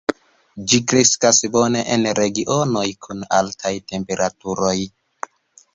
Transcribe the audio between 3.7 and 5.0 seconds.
temperaturoj.